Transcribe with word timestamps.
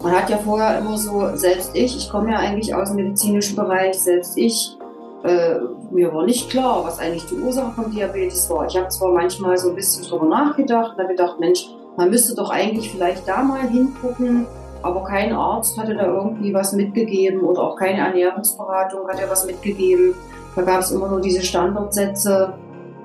Man 0.00 0.12
hat 0.12 0.30
ja 0.30 0.38
vorher 0.38 0.78
immer 0.78 0.96
so, 0.96 1.34
selbst 1.34 1.72
ich, 1.74 1.96
ich 1.96 2.08
komme 2.08 2.30
ja 2.30 2.38
eigentlich 2.38 2.72
aus 2.72 2.90
dem 2.90 2.98
medizinischen 2.98 3.56
Bereich, 3.56 3.98
selbst 3.98 4.38
ich, 4.38 4.76
äh, 5.24 5.56
mir 5.90 6.14
war 6.14 6.24
nicht 6.24 6.48
klar, 6.48 6.84
was 6.84 7.00
eigentlich 7.00 7.26
die 7.26 7.34
Ursache 7.34 7.72
vom 7.72 7.90
Diabetes 7.90 8.48
war. 8.48 8.64
Ich 8.66 8.76
habe 8.76 8.86
zwar 8.90 9.10
manchmal 9.10 9.58
so 9.58 9.70
ein 9.70 9.74
bisschen 9.74 10.04
drüber 10.04 10.26
nachgedacht 10.26 10.92
und 10.92 11.02
habe 11.02 11.16
gedacht, 11.16 11.40
Mensch, 11.40 11.68
man 11.96 12.10
müsste 12.10 12.36
doch 12.36 12.50
eigentlich 12.50 12.92
vielleicht 12.92 13.26
da 13.26 13.42
mal 13.42 13.68
hingucken, 13.68 14.46
aber 14.82 15.02
kein 15.02 15.32
Arzt 15.32 15.76
hatte 15.76 15.96
da 15.96 16.06
irgendwie 16.06 16.54
was 16.54 16.74
mitgegeben 16.74 17.40
oder 17.40 17.60
auch 17.64 17.74
keine 17.74 17.98
Ernährungsberatung 17.98 19.08
hat 19.08 19.18
ja 19.18 19.28
was 19.28 19.46
mitgegeben. 19.46 20.14
Da 20.54 20.62
gab 20.62 20.78
es 20.78 20.92
immer 20.92 21.08
nur 21.08 21.20
diese 21.20 21.42
Standardsätze 21.42 22.54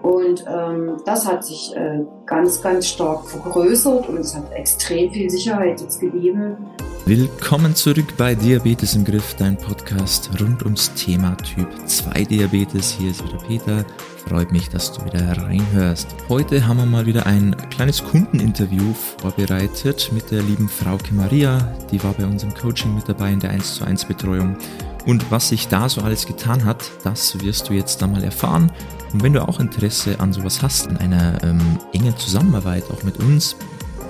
und 0.04 0.44
ähm, 0.48 0.98
das 1.06 1.26
hat 1.26 1.46
sich 1.46 1.74
äh, 1.76 2.02
ganz, 2.26 2.62
ganz 2.62 2.88
stark 2.88 3.26
vergrößert 3.26 4.10
und 4.10 4.18
es 4.18 4.36
hat 4.36 4.52
extrem 4.52 5.12
viel 5.12 5.30
Sicherheit 5.30 5.80
jetzt 5.80 6.02
gegeben. 6.02 6.58
Willkommen 7.06 7.74
zurück 7.74 8.16
bei 8.18 8.36
Diabetes 8.36 8.96
im 8.96 9.06
Griff, 9.06 9.36
dein 9.38 9.58
Podcast 9.58 10.30
rund 10.42 10.64
ums 10.64 10.94
Thema 10.94 11.36
Typ 11.38 11.70
2 11.86 12.26
Diabetes. 12.26 12.92
Hier 12.92 13.12
ist 13.12 13.24
wieder 13.24 13.38
Peter. 13.48 13.86
Freut 14.28 14.52
mich, 14.52 14.70
dass 14.70 14.92
du 14.92 15.06
wieder 15.06 15.38
reinhörst. 15.38 16.08
Heute 16.28 16.68
haben 16.68 16.78
wir 16.78 16.86
mal 16.86 17.06
wieder 17.06 17.26
ein 17.26 17.56
kleines 17.70 18.04
Kundeninterview 18.04 18.94
vorbereitet 18.94 20.12
mit 20.14 20.32
der 20.32 20.42
lieben 20.44 20.68
Frauke 20.68 21.14
Maria. 21.14 21.60
Die 21.92 22.04
war 22.04 22.14
bei 22.14 22.26
uns 22.26 22.44
im 22.44 22.54
Coaching 22.54 22.96
mit 22.96 23.08
dabei 23.08 23.32
in 23.32 23.40
der 23.40 23.52
1 23.52 23.76
zu 23.76 23.86
1 23.86 24.06
Betreuung. 24.06 24.58
Und 25.06 25.32
was 25.32 25.50
sich 25.50 25.68
da 25.70 25.88
so 25.88 26.02
alles 26.02 26.26
getan 26.26 26.66
hat, 26.66 26.92
das 27.04 27.42
wirst 27.42 27.70
du 27.70 27.74
jetzt 27.74 28.02
da 28.02 28.08
mal 28.08 28.24
erfahren. 28.24 28.72
Und 29.14 29.24
wenn 29.24 29.34
du 29.34 29.48
auch 29.48 29.60
Interesse 29.60 30.20
an 30.20 30.34
sowas 30.34 30.62
hast, 30.62 30.88
an 30.88 30.98
einer 30.98 31.42
ähm, 31.44 31.62
engen 31.94 32.18
Zusammenarbeit 32.18 32.90
auch 32.92 33.04
mit 33.04 33.18
uns, 33.18 33.56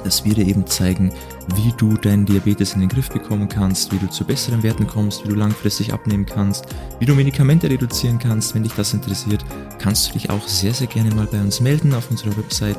dass 0.04 0.26
wir 0.26 0.34
dir 0.34 0.48
eben 0.48 0.66
zeigen, 0.66 1.12
wie 1.56 1.74
du 1.78 1.98
deinen 1.98 2.26
Diabetes 2.26 2.74
in 2.74 2.80
den 2.82 2.90
Griff 2.90 3.10
bekommen 3.10 3.50
kannst, 3.50 3.92
wie 3.92 3.98
du 3.98 4.10
zu 4.10 4.24
besseren 4.26 4.64
Werten 4.64 4.88
kommst, 4.88 5.24
wie 5.24 5.30
du 5.30 5.36
langfristig 5.36 5.94
abnehmen 5.94 6.26
kannst, 6.26 6.66
wie 7.00 7.06
du 7.06 7.14
Medikamente 7.16 7.70
reduzieren 7.70 8.18
kannst. 8.20 8.56
Wenn 8.56 8.64
dich 8.64 8.73
das 8.73 8.94
interessiert, 8.94 9.44
kannst 9.80 10.08
du 10.10 10.14
dich 10.14 10.30
auch 10.30 10.48
sehr, 10.48 10.73
sehr 10.73 10.88
gerne 10.88 11.14
mal 11.14 11.28
bei 11.28 11.40
uns 11.40 11.60
melden 11.60 11.94
auf 11.94 12.10
unserer 12.10 12.36
Website 12.38 12.78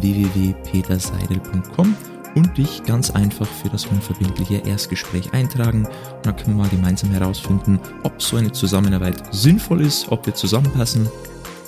www.peterseidel.com 0.00 1.94
und 2.34 2.58
dich 2.58 2.82
ganz 2.84 3.10
einfach 3.10 3.46
für 3.46 3.68
das 3.70 3.86
unverbindliche 3.86 4.56
Erstgespräch 4.66 5.32
eintragen. 5.32 5.86
Und 5.86 6.26
dann 6.26 6.36
können 6.36 6.56
wir 6.56 6.64
mal 6.64 6.70
gemeinsam 6.70 7.10
herausfinden, 7.10 7.80
ob 8.02 8.22
so 8.22 8.36
eine 8.36 8.52
Zusammenarbeit 8.52 9.22
sinnvoll 9.34 9.80
ist, 9.80 10.10
ob 10.10 10.26
wir 10.26 10.34
zusammenpassen 10.34 11.08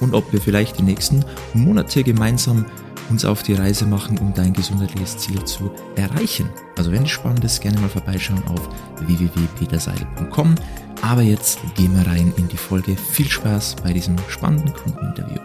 und 0.00 0.14
ob 0.14 0.32
wir 0.32 0.40
vielleicht 0.40 0.78
die 0.78 0.82
nächsten 0.82 1.24
Monate 1.54 2.04
gemeinsam 2.04 2.66
uns 3.10 3.24
auf 3.24 3.42
die 3.42 3.54
Reise 3.54 3.86
machen, 3.86 4.18
um 4.18 4.34
dein 4.34 4.52
gesundheitliches 4.52 5.18
Ziel 5.18 5.42
zu 5.44 5.70
erreichen. 5.96 6.50
Also 6.76 6.92
wenn 6.92 7.04
es 7.04 7.10
spannend 7.10 7.44
ist, 7.44 7.60
gerne 7.60 7.78
mal 7.80 7.88
vorbeischauen 7.88 8.42
auf 8.48 8.68
www.peterseil.com. 9.00 10.54
Aber 11.02 11.22
jetzt 11.22 11.58
gehen 11.76 11.96
wir 11.96 12.06
rein 12.06 12.32
in 12.36 12.48
die 12.48 12.56
Folge. 12.56 12.96
Viel 12.96 13.28
Spaß 13.28 13.76
bei 13.82 13.92
diesem 13.92 14.16
spannenden 14.28 14.72
Kundeninterview. 14.72 15.40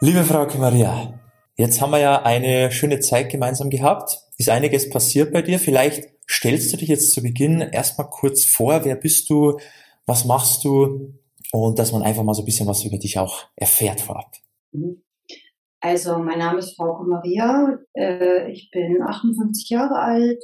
Liebe 0.00 0.24
Frau 0.24 0.46
Maria, 0.58 1.20
jetzt 1.56 1.80
haben 1.80 1.90
wir 1.90 1.98
ja 1.98 2.22
eine 2.22 2.70
schöne 2.72 3.00
Zeit 3.00 3.30
gemeinsam 3.30 3.70
gehabt. 3.70 4.20
Ist 4.36 4.48
einiges 4.48 4.90
passiert 4.90 5.32
bei 5.32 5.42
dir? 5.42 5.58
Vielleicht 5.58 6.08
stellst 6.28 6.72
du 6.72 6.76
dich 6.76 6.88
jetzt 6.88 7.12
zu 7.12 7.22
Beginn 7.22 7.60
erstmal 7.60 8.08
kurz 8.08 8.44
vor. 8.44 8.84
Wer 8.84 8.96
bist 8.96 9.28
du? 9.30 9.58
Was 10.06 10.24
machst 10.24 10.64
du? 10.64 11.14
Und 11.52 11.78
dass 11.78 11.92
man 11.92 12.02
einfach 12.02 12.22
mal 12.22 12.34
so 12.34 12.42
ein 12.42 12.46
bisschen 12.46 12.66
was 12.66 12.84
über 12.84 12.98
dich 12.98 13.18
auch 13.18 13.44
erfährt 13.56 14.00
vorab. 14.00 14.32
Mhm. 14.72 15.02
Also 15.80 16.18
mein 16.18 16.38
Name 16.38 16.58
ist 16.58 16.76
Frau 16.76 17.04
Maria, 17.04 17.78
äh, 17.94 18.50
ich 18.50 18.68
bin 18.72 19.00
58 19.00 19.70
Jahre 19.70 19.94
alt, 19.94 20.42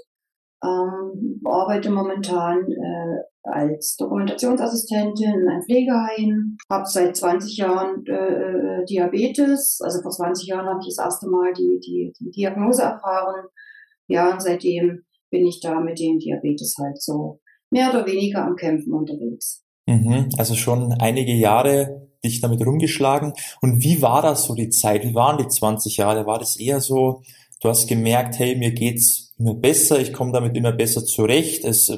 ähm, 0.62 1.40
arbeite 1.44 1.90
momentan 1.90 2.70
äh, 2.70 3.22
als 3.42 3.96
Dokumentationsassistentin 3.96 5.34
in 5.34 5.48
einem 5.48 5.62
Pflegeheim, 5.62 6.56
habe 6.70 6.86
seit 6.86 7.16
20 7.16 7.56
Jahren 7.56 8.06
äh, 8.06 8.84
Diabetes, 8.88 9.80
also 9.82 10.02
vor 10.02 10.12
20 10.12 10.48
Jahren 10.48 10.66
habe 10.66 10.80
ich 10.80 10.94
das 10.94 11.04
erste 11.04 11.28
Mal 11.28 11.52
die, 11.52 11.80
die, 11.84 12.12
die 12.18 12.30
Diagnose 12.30 12.82
erfahren. 12.82 13.46
Ja, 14.06 14.32
und 14.32 14.40
seitdem 14.40 15.02
bin 15.30 15.46
ich 15.46 15.60
da 15.60 15.80
mit 15.80 15.98
dem 15.98 16.18
Diabetes 16.18 16.76
halt 16.78 17.00
so 17.02 17.40
mehr 17.70 17.90
oder 17.90 18.06
weniger 18.06 18.44
am 18.44 18.54
Kämpfen 18.54 18.92
unterwegs. 18.92 19.63
Mhm, 19.86 20.30
also 20.38 20.54
schon 20.54 20.92
einige 20.94 21.32
Jahre 21.32 22.08
dich 22.24 22.40
damit 22.40 22.64
rumgeschlagen. 22.64 23.34
Und 23.60 23.82
wie 23.82 24.00
war 24.00 24.22
das 24.22 24.44
so 24.44 24.54
die 24.54 24.70
Zeit? 24.70 25.04
Wie 25.04 25.14
waren 25.14 25.38
die 25.38 25.48
20 25.48 25.98
Jahre? 25.98 26.26
War 26.26 26.38
das 26.38 26.56
eher 26.56 26.80
so, 26.80 27.22
du 27.60 27.68
hast 27.68 27.86
gemerkt, 27.86 28.38
hey, 28.38 28.56
mir 28.56 28.72
geht's 28.72 29.32
immer 29.38 29.54
besser, 29.54 29.98
ich 30.00 30.12
komme 30.12 30.32
damit 30.32 30.56
immer 30.56 30.72
besser 30.72 31.04
zurecht, 31.04 31.64
es, 31.64 31.92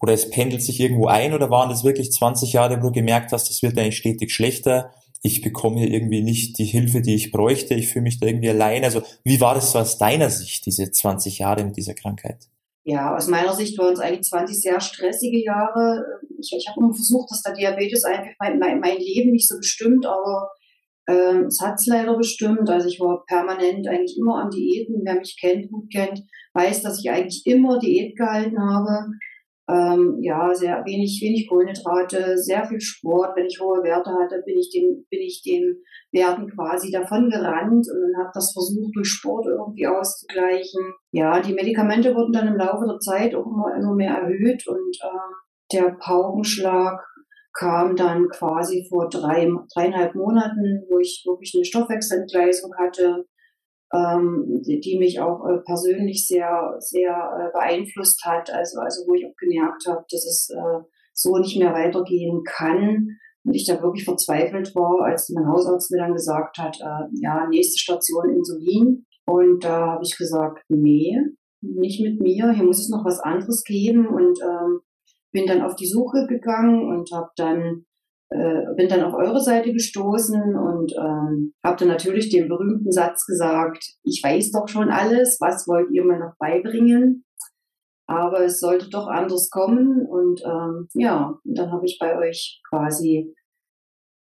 oder 0.00 0.12
es 0.12 0.30
pendelt 0.30 0.62
sich 0.62 0.80
irgendwo 0.80 1.06
ein, 1.06 1.34
oder 1.34 1.50
waren 1.50 1.68
das 1.68 1.84
wirklich 1.84 2.12
20 2.12 2.52
Jahre, 2.52 2.78
wo 2.78 2.88
du 2.88 2.92
gemerkt 2.92 3.32
hast, 3.32 3.50
es 3.50 3.62
wird 3.62 3.78
eigentlich 3.78 3.96
stetig 3.96 4.32
schlechter, 4.32 4.92
ich 5.22 5.42
bekomme 5.42 5.80
hier 5.80 5.90
irgendwie 5.90 6.22
nicht 6.22 6.58
die 6.58 6.64
Hilfe, 6.64 7.00
die 7.00 7.14
ich 7.14 7.32
bräuchte, 7.32 7.74
ich 7.74 7.88
fühle 7.88 8.04
mich 8.04 8.20
da 8.20 8.26
irgendwie 8.26 8.50
allein. 8.50 8.84
Also 8.84 9.02
wie 9.24 9.40
war 9.40 9.54
das 9.54 9.72
so 9.72 9.78
aus 9.78 9.98
deiner 9.98 10.30
Sicht, 10.30 10.66
diese 10.66 10.90
20 10.90 11.38
Jahre 11.38 11.64
mit 11.64 11.76
dieser 11.76 11.94
Krankheit? 11.94 12.48
Ja, 12.88 13.16
aus 13.16 13.26
meiner 13.26 13.52
Sicht 13.52 13.76
waren 13.78 13.94
es 13.94 13.98
eigentlich 13.98 14.28
20 14.28 14.60
sehr 14.60 14.80
stressige 14.80 15.42
Jahre. 15.42 16.04
Ich, 16.38 16.54
ich 16.56 16.68
habe 16.68 16.78
immer 16.78 16.94
versucht, 16.94 17.28
dass 17.32 17.42
der 17.42 17.52
Diabetes 17.52 18.04
einfach 18.04 18.30
mein, 18.38 18.60
mein, 18.60 18.78
mein 18.78 18.98
Leben 18.98 19.32
nicht 19.32 19.48
so 19.48 19.56
bestimmt, 19.56 20.06
aber 20.06 20.50
ähm, 21.08 21.46
es 21.46 21.60
hat 21.60 21.80
es 21.80 21.86
leider 21.86 22.16
bestimmt. 22.16 22.70
Also 22.70 22.86
ich 22.86 23.00
war 23.00 23.24
permanent 23.26 23.88
eigentlich 23.88 24.16
immer 24.16 24.40
am 24.40 24.50
Diäten. 24.50 25.02
Wer 25.04 25.16
mich 25.16 25.36
kennt, 25.40 25.68
gut 25.68 25.92
kennt, 25.92 26.22
weiß, 26.54 26.82
dass 26.82 27.00
ich 27.00 27.10
eigentlich 27.10 27.42
immer 27.44 27.80
Diät 27.80 28.16
gehalten 28.16 28.60
habe. 28.60 29.06
Ähm, 29.68 30.18
ja, 30.20 30.54
sehr 30.54 30.84
wenig, 30.84 31.20
wenig 31.20 31.48
Kohlenhydrate, 31.48 32.38
sehr 32.38 32.64
viel 32.66 32.80
Sport. 32.80 33.36
Wenn 33.36 33.46
ich 33.46 33.60
hohe 33.60 33.82
Werte 33.82 34.10
hatte, 34.10 34.42
bin 34.46 34.56
ich 34.58 34.70
den, 34.70 35.04
bin 35.10 35.20
ich 35.20 35.42
den 35.42 35.82
Werten 36.12 36.48
quasi 36.48 36.92
davon 36.92 37.28
gerannt 37.28 37.86
und 37.90 38.16
habe 38.16 38.30
das 38.32 38.52
versucht, 38.52 38.94
durch 38.94 39.08
Sport 39.08 39.46
irgendwie 39.46 39.88
auszugleichen. 39.88 40.94
Ja, 41.10 41.40
die 41.40 41.52
Medikamente 41.52 42.14
wurden 42.14 42.32
dann 42.32 42.46
im 42.46 42.56
Laufe 42.56 42.86
der 42.86 43.00
Zeit 43.00 43.34
auch 43.34 43.46
immer, 43.46 43.74
immer 43.76 43.94
mehr 43.94 44.14
erhöht 44.14 44.64
und 44.68 44.96
äh, 45.02 45.76
der 45.76 45.96
Paukenschlag 45.98 47.00
kam 47.52 47.96
dann 47.96 48.28
quasi 48.28 48.86
vor 48.88 49.08
drei, 49.08 49.50
dreieinhalb 49.74 50.14
Monaten, 50.14 50.84
wo 50.88 50.98
ich 50.98 51.24
wirklich 51.26 51.52
eine 51.54 51.64
Stoffwechselentgleisung 51.64 52.72
hatte, 52.78 53.24
ähm, 53.92 54.62
die, 54.66 54.80
die, 54.80 54.98
mich 54.98 55.20
auch 55.20 55.46
äh, 55.46 55.58
persönlich 55.58 56.26
sehr, 56.26 56.76
sehr 56.78 57.12
äh, 57.12 57.52
beeinflusst 57.52 58.24
hat. 58.24 58.50
Also, 58.52 58.80
also 58.80 59.06
wo 59.06 59.14
ich 59.14 59.26
auch 59.26 59.36
gemerkt 59.38 59.86
habe, 59.86 60.04
dass 60.10 60.24
es 60.24 60.50
äh, 60.50 60.80
so 61.12 61.38
nicht 61.38 61.58
mehr 61.58 61.72
weitergehen 61.72 62.42
kann. 62.44 63.18
Und 63.44 63.54
ich 63.54 63.64
da 63.64 63.80
wirklich 63.80 64.04
verzweifelt 64.04 64.74
war, 64.74 65.04
als 65.04 65.30
mein 65.30 65.46
Hausarzt 65.46 65.92
mir 65.92 65.98
dann 65.98 66.14
gesagt 66.14 66.58
hat, 66.58 66.80
äh, 66.80 67.06
ja, 67.20 67.46
nächste 67.48 67.78
Station 67.78 68.30
Insulin. 68.30 69.06
Und 69.24 69.64
da 69.64 69.92
habe 69.92 70.04
ich 70.04 70.16
gesagt, 70.16 70.64
nee, 70.68 71.16
nicht 71.60 72.00
mit 72.00 72.20
mir, 72.20 72.52
hier 72.52 72.64
muss 72.64 72.80
es 72.80 72.88
noch 72.88 73.04
was 73.04 73.20
anderes 73.20 73.62
geben. 73.62 74.08
Und 74.08 74.40
ähm, 74.42 74.80
bin 75.32 75.46
dann 75.46 75.62
auf 75.62 75.76
die 75.76 75.86
Suche 75.86 76.26
gegangen 76.26 76.88
und 76.88 77.12
habe 77.12 77.30
dann 77.36 77.84
äh, 78.30 78.74
bin 78.76 78.88
dann 78.88 79.04
auf 79.04 79.14
eure 79.14 79.40
Seite 79.40 79.72
gestoßen 79.72 80.56
und 80.56 80.92
ähm, 80.98 81.54
habe 81.64 81.76
dann 81.78 81.88
natürlich 81.88 82.28
den 82.28 82.48
berühmten 82.48 82.90
Satz 82.90 83.24
gesagt, 83.24 83.84
ich 84.02 84.20
weiß 84.22 84.50
doch 84.50 84.68
schon 84.68 84.90
alles, 84.90 85.38
was 85.40 85.66
wollt 85.68 85.90
ihr 85.92 86.04
mir 86.04 86.18
noch 86.18 86.34
beibringen? 86.38 87.24
Aber 88.08 88.44
es 88.44 88.60
sollte 88.60 88.88
doch 88.88 89.06
anders 89.08 89.50
kommen 89.50 90.06
und 90.06 90.42
ähm, 90.44 90.88
ja, 90.94 91.38
und 91.44 91.58
dann 91.58 91.72
habe 91.72 91.86
ich 91.86 91.98
bei 92.00 92.16
euch 92.18 92.60
quasi 92.68 93.34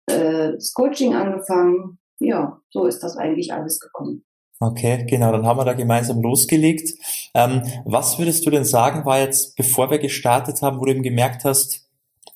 äh, 0.07 0.53
das 0.53 0.73
Coaching 0.73 1.13
angefangen. 1.13 1.99
Ja, 2.19 2.59
so 2.69 2.85
ist 2.85 2.99
das 2.99 3.17
eigentlich 3.17 3.53
alles 3.53 3.79
gekommen. 3.79 4.23
Okay, 4.59 5.05
genau, 5.07 5.31
dann 5.31 5.45
haben 5.45 5.59
wir 5.59 5.65
da 5.65 5.73
gemeinsam 5.73 6.21
losgelegt. 6.21 6.97
Ähm, 7.33 7.61
was 7.83 8.17
würdest 8.17 8.45
du 8.45 8.49
denn 8.49 8.63
sagen, 8.63 9.05
war 9.05 9.19
jetzt, 9.19 9.55
bevor 9.57 9.91
wir 9.91 9.99
gestartet 9.99 10.61
haben, 10.61 10.79
wo 10.79 10.85
du 10.85 10.91
eben 10.91 11.03
gemerkt 11.03 11.43
hast, 11.43 11.84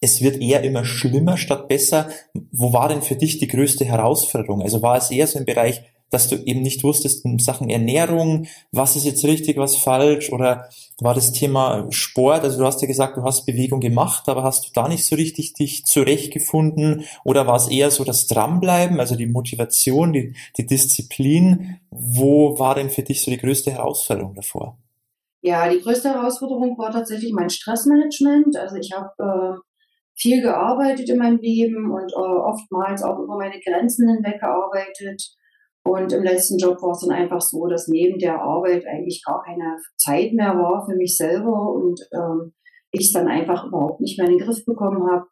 es 0.01 0.21
wird 0.21 0.41
eher 0.41 0.63
immer 0.63 0.85
schlimmer 0.85 1.37
statt 1.37 1.67
besser. 1.67 2.09
Wo 2.51 2.73
war 2.73 2.89
denn 2.89 3.01
für 3.01 3.15
dich 3.15 3.37
die 3.37 3.47
größte 3.47 3.85
Herausforderung? 3.85 4.61
Also 4.61 4.81
war 4.81 4.97
es 4.97 5.11
eher 5.11 5.27
so 5.27 5.39
im 5.39 5.45
Bereich, 5.45 5.83
dass 6.09 6.27
du 6.27 6.35
eben 6.37 6.61
nicht 6.61 6.83
wusstest 6.83 7.23
in 7.25 7.39
Sachen 7.39 7.69
Ernährung, 7.69 8.47
was 8.71 8.95
ist 8.95 9.05
jetzt 9.05 9.23
richtig, 9.25 9.57
was 9.57 9.75
falsch? 9.75 10.31
Oder 10.31 10.69
war 10.99 11.13
das 11.13 11.31
Thema 11.31 11.87
Sport? 11.91 12.43
Also 12.43 12.59
du 12.59 12.65
hast 12.65 12.81
ja 12.81 12.87
gesagt, 12.87 13.17
du 13.17 13.23
hast 13.23 13.45
Bewegung 13.45 13.79
gemacht, 13.79 14.27
aber 14.27 14.43
hast 14.43 14.65
du 14.65 14.69
da 14.73 14.87
nicht 14.87 15.05
so 15.05 15.15
richtig 15.15 15.53
dich 15.53 15.85
zurechtgefunden? 15.85 17.05
Oder 17.23 17.47
war 17.47 17.55
es 17.55 17.67
eher 17.67 17.91
so 17.91 18.03
das 18.03 18.27
Dranbleiben, 18.27 18.99
also 18.99 19.15
die 19.15 19.27
Motivation, 19.27 20.13
die, 20.13 20.35
die 20.57 20.65
Disziplin? 20.65 21.79
Wo 21.91 22.57
war 22.57 22.75
denn 22.75 22.89
für 22.89 23.03
dich 23.03 23.21
so 23.21 23.29
die 23.29 23.37
größte 23.37 23.71
Herausforderung 23.71 24.33
davor? 24.33 24.77
Ja, 25.41 25.69
die 25.69 25.79
größte 25.79 26.09
Herausforderung 26.09 26.77
war 26.77 26.91
tatsächlich 26.91 27.31
mein 27.31 27.49
Stressmanagement. 27.49 28.57
Also 28.57 28.75
ich 28.75 28.91
habe 28.91 29.57
äh, 29.57 29.68
viel 30.19 30.41
gearbeitet 30.41 31.09
in 31.09 31.17
meinem 31.17 31.39
Leben 31.39 31.91
und 31.91 32.11
äh, 32.11 32.15
oftmals 32.15 33.03
auch 33.03 33.19
über 33.19 33.37
meine 33.37 33.59
Grenzen 33.59 34.09
hinweg 34.09 34.39
gearbeitet. 34.39 35.23
Und 35.85 36.11
im 36.11 36.23
letzten 36.23 36.57
Job 36.57 36.81
war 36.81 36.91
es 36.91 37.01
dann 37.01 37.15
einfach 37.15 37.41
so, 37.41 37.65
dass 37.67 37.87
neben 37.87 38.19
der 38.19 38.41
Arbeit 38.41 38.85
eigentlich 38.85 39.23
gar 39.25 39.41
keine 39.43 39.77
Zeit 39.97 40.33
mehr 40.33 40.55
war 40.55 40.85
für 40.85 40.95
mich 40.95 41.15
selber 41.15 41.73
und 41.73 41.99
ähm, 42.13 42.53
ich 42.91 43.05
es 43.07 43.13
dann 43.13 43.27
einfach 43.27 43.65
überhaupt 43.65 44.01
nicht 44.01 44.17
mehr 44.17 44.27
in 44.27 44.37
den 44.37 44.45
Griff 44.45 44.63
bekommen 44.65 45.09
habe 45.09 45.25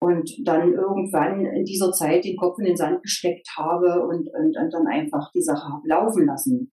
und 0.00 0.30
dann 0.44 0.72
irgendwann 0.72 1.44
in 1.46 1.64
dieser 1.64 1.90
Zeit 1.92 2.24
den 2.24 2.36
Kopf 2.36 2.58
in 2.58 2.66
den 2.66 2.76
Sand 2.76 3.02
gesteckt 3.02 3.48
habe 3.56 4.06
und, 4.06 4.28
und, 4.32 4.56
und 4.56 4.72
dann 4.72 4.86
einfach 4.86 5.30
die 5.34 5.42
Sache 5.42 5.80
laufen 5.84 6.26
lassen, 6.26 6.72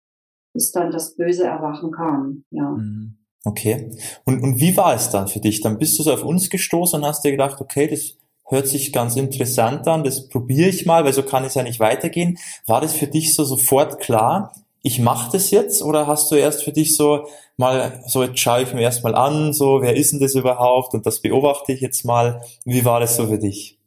bis 0.53 0.71
dann 0.71 0.91
das 0.91 1.15
böse 1.15 1.43
Erwachen 1.43 1.91
kam. 1.91 2.43
Ja. 2.49 2.69
Mhm. 2.69 3.20
Okay. 3.43 3.97
Und, 4.25 4.43
und 4.43 4.59
wie 4.59 4.77
war 4.77 4.93
es 4.93 5.09
dann 5.09 5.27
für 5.27 5.39
dich? 5.39 5.61
Dann 5.61 5.79
bist 5.79 5.97
du 5.97 6.03
so 6.03 6.13
auf 6.13 6.23
uns 6.23 6.49
gestoßen 6.49 6.99
und 6.99 7.07
hast 7.07 7.23
dir 7.23 7.31
gedacht, 7.31 7.59
okay, 7.59 7.87
das 7.87 8.17
hört 8.47 8.67
sich 8.67 8.91
ganz 8.91 9.15
interessant 9.15 9.87
an, 9.87 10.03
das 10.03 10.27
probiere 10.27 10.69
ich 10.69 10.85
mal, 10.85 11.05
weil 11.05 11.13
so 11.13 11.23
kann 11.23 11.45
es 11.45 11.55
ja 11.55 11.63
nicht 11.63 11.79
weitergehen. 11.79 12.37
War 12.67 12.81
das 12.81 12.93
für 12.93 13.07
dich 13.07 13.33
so 13.33 13.45
sofort 13.45 13.99
klar, 13.99 14.53
ich 14.83 14.99
mache 14.99 15.31
das 15.31 15.51
jetzt 15.51 15.83
oder 15.83 16.07
hast 16.07 16.31
du 16.31 16.35
erst 16.35 16.63
für 16.63 16.71
dich 16.71 16.95
so 16.95 17.27
mal, 17.57 18.03
so 18.07 18.23
jetzt 18.23 18.39
schaue 18.39 18.63
ich 18.63 18.73
mir 18.73 18.81
erst 18.81 19.03
mal 19.03 19.15
an, 19.15 19.53
so 19.53 19.81
wer 19.81 19.95
ist 19.95 20.11
denn 20.11 20.19
das 20.19 20.35
überhaupt 20.35 20.93
und 20.93 21.05
das 21.05 21.21
beobachte 21.21 21.71
ich 21.71 21.81
jetzt 21.81 22.03
mal. 22.03 22.41
Wie 22.65 22.83
war 22.83 22.99
das 22.99 23.15
so 23.15 23.27
für 23.27 23.37
dich? 23.37 23.77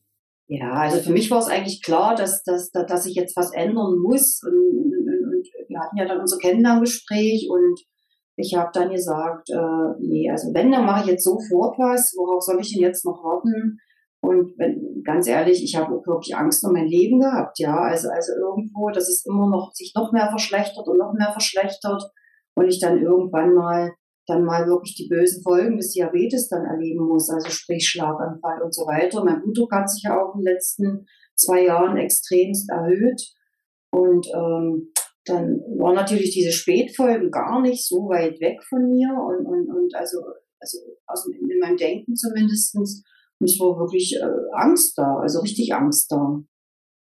Ja, 0.46 0.72
also 0.72 1.00
für 1.00 1.10
mich 1.10 1.30
war 1.30 1.38
es 1.38 1.48
eigentlich 1.48 1.82
klar, 1.82 2.14
dass, 2.14 2.44
dass, 2.44 2.70
dass 2.70 3.06
ich 3.06 3.16
jetzt 3.16 3.36
was 3.36 3.52
ändern 3.52 3.98
muss 3.98 4.40
und, 4.44 4.52
und, 4.52 5.08
und 5.08 5.48
wir 5.68 5.80
hatten 5.80 5.96
ja 5.96 6.06
dann 6.06 6.20
unser 6.20 6.38
Kennenlerngespräch 6.38 7.48
und 7.50 7.80
ich 8.36 8.54
habe 8.56 8.70
dann 8.72 8.90
gesagt, 8.90 9.50
äh, 9.50 9.94
nee, 10.00 10.31
also 10.31 10.52
wenn, 10.52 10.72
dann 10.72 10.86
mache 10.86 11.04
ich 11.04 11.10
jetzt 11.12 11.25
sofort 11.25 11.78
was, 11.78 12.14
worauf 12.16 12.42
soll 12.42 12.60
ich 12.60 12.72
denn 12.72 12.82
jetzt 12.82 13.04
noch 13.04 13.22
warten? 13.22 13.78
Und 14.20 14.58
wenn, 14.58 15.02
ganz 15.04 15.26
ehrlich, 15.26 15.62
ich 15.62 15.76
habe 15.76 16.00
wirklich 16.06 16.34
Angst 16.34 16.64
um 16.64 16.72
mein 16.72 16.86
Leben 16.86 17.20
gehabt, 17.20 17.58
ja. 17.58 17.76
Also, 17.76 18.08
also 18.08 18.32
irgendwo, 18.32 18.90
dass 18.90 19.08
es 19.08 19.25
immer 19.26 19.48
noch 19.48 19.72
sich 19.75 19.92
noch 19.94 20.12
mehr 20.12 20.28
verschlechtert 20.28 20.88
und 20.88 20.98
noch 20.98 21.12
mehr 21.12 21.31
verschlechtert 21.32 22.02
und 22.54 22.66
ich 22.66 22.81
dann 22.81 23.02
irgendwann 23.02 23.54
mal 23.54 23.92
dann 24.26 24.44
mal 24.44 24.66
wirklich 24.66 24.94
die 24.96 25.08
bösen 25.08 25.42
Folgen 25.42 25.76
des 25.76 25.92
Diabetes 25.92 26.48
dann 26.48 26.64
erleben 26.64 27.06
muss, 27.06 27.28
also 27.28 27.50
sprich 27.50 27.86
Schlaganfall 27.86 28.62
und 28.62 28.75
so 28.75 28.86
weiter. 28.86 29.22
Mein 29.22 29.42
Blutdruck 29.42 29.72
hat 29.72 29.90
sich 29.90 30.04
ja 30.04 30.19
auch 30.19 30.34
in 30.34 30.40
den 30.40 30.54
letzten 30.54 31.06
zwei 31.36 31.64
Jahren 31.64 31.96
extremst 31.96 32.70
erhöht 32.70 33.20
und 33.90 34.26
ähm, 34.34 34.92
dann 35.24 35.60
waren 35.78 35.94
natürlich 35.94 36.30
diese 36.32 36.52
Spätfolgen 36.52 37.30
gar 37.30 37.60
nicht 37.62 37.86
so 37.86 38.08
weit 38.08 38.40
weg 38.40 38.62
von 38.68 38.90
mir 38.90 39.08
und, 39.08 39.46
und, 39.46 39.74
und 39.74 39.94
also, 39.94 40.18
also 40.60 40.78
aus, 41.06 41.26
in 41.26 41.58
meinem 41.60 41.76
Denken 41.76 42.14
zumindestens 42.14 43.04
und 43.40 43.50
es 43.50 43.58
war 43.58 43.78
wirklich 43.78 44.16
äh, 44.16 44.26
Angst 44.52 44.96
da, 44.96 45.18
also 45.18 45.40
richtig 45.40 45.74
Angst 45.74 46.10
da. 46.10 46.40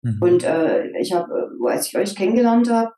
Mhm. 0.02 0.18
Und 0.20 0.44
äh, 0.44 0.88
ich 1.00 1.12
habe, 1.12 1.32
äh, 1.32 1.70
als 1.70 1.86
ich 1.86 1.96
euch 1.96 2.14
kennengelernt 2.14 2.70
habe, 2.70 2.92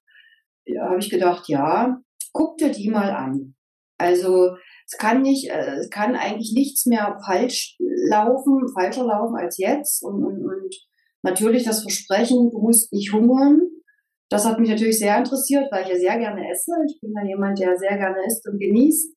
habe 0.81 0.99
ich 0.99 1.11
gedacht, 1.11 1.49
ja, 1.49 2.01
guck 2.33 2.59
dir 2.59 2.71
die 2.71 2.91
mal 2.91 3.11
an. 3.11 3.55
Also 3.99 4.57
es 4.87 4.99
kann 4.99 5.23
nicht, 5.23 5.49
äh, 5.51 5.77
es 5.77 5.91
kann 5.91 6.17
eigentlich 6.17 6.53
nichts 6.55 6.87
mehr 6.87 7.19
falsch 7.25 7.77
laufen, 8.09 8.67
falscher 8.75 9.05
laufen 9.05 9.37
als 9.37 9.59
jetzt. 9.59 10.03
Und, 10.03 10.25
und, 10.25 10.45
und 10.45 10.75
natürlich 11.23 11.65
das 11.65 11.83
Versprechen, 11.83 12.51
du 12.51 12.59
musst 12.59 12.93
nicht 12.93 13.13
hungern. 13.13 13.61
Das 14.33 14.47
hat 14.47 14.59
mich 14.59 14.71
natürlich 14.71 14.99
sehr 14.99 15.19
interessiert, 15.19 15.71
weil 15.71 15.83
ich 15.83 15.91
ja 15.91 15.99
sehr 15.99 16.19
gerne 16.19 16.51
esse. 16.51 16.73
Ich 16.87 16.99
bin 17.03 17.13
ja 17.15 17.23
jemand, 17.23 17.59
der 17.59 17.77
sehr 17.77 17.99
gerne 17.99 18.17
isst 18.27 18.49
und 18.49 18.59
genießt. 18.59 19.15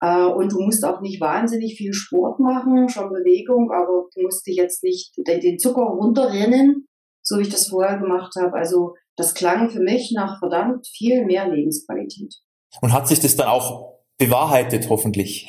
Äh, 0.00 0.24
und 0.24 0.50
du 0.52 0.62
musst 0.62 0.86
auch 0.86 1.02
nicht 1.02 1.20
wahnsinnig 1.20 1.76
viel 1.76 1.92
Sport 1.92 2.40
machen, 2.40 2.88
schon 2.88 3.10
Bewegung, 3.10 3.70
aber 3.70 4.06
du 4.14 4.22
musst 4.22 4.46
dich 4.46 4.56
jetzt 4.56 4.82
nicht 4.82 5.12
den 5.18 5.58
Zucker 5.58 5.82
runterrennen, 5.82 6.88
so 7.22 7.36
wie 7.36 7.42
ich 7.42 7.50
das 7.50 7.66
vorher 7.66 7.98
gemacht 7.98 8.36
habe. 8.40 8.54
Also 8.54 8.94
das 9.16 9.34
klang 9.34 9.68
für 9.68 9.80
mich 9.80 10.12
nach 10.16 10.38
verdammt 10.38 10.86
viel 10.86 11.26
mehr 11.26 11.46
Lebensqualität. 11.46 12.34
Und 12.80 12.94
hat 12.94 13.06
sich 13.06 13.20
das 13.20 13.36
dann 13.36 13.48
auch 13.48 13.98
bewahrheitet, 14.16 14.88
hoffentlich? 14.88 15.46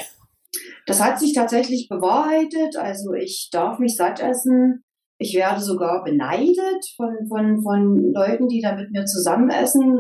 Das 0.88 1.02
hat 1.02 1.22
sich 1.22 1.32
tatsächlich 1.32 1.88
bewahrheitet. 1.88 2.76
Also 2.76 3.14
ich 3.14 3.48
darf 3.50 3.80
mich 3.80 3.96
satt 3.96 4.20
essen. 4.20 4.84
Ich 5.22 5.36
werde 5.36 5.60
sogar 5.60 6.04
beneidet 6.06 6.86
von, 6.96 7.14
von, 7.28 7.62
von 7.62 8.14
Leuten, 8.14 8.48
die 8.48 8.62
da 8.62 8.74
mit 8.76 8.90
mir 8.92 9.04
zusammen 9.06 9.50
essen 9.50 10.00